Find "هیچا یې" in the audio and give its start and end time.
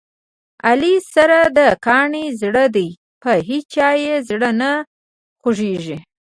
3.49-4.15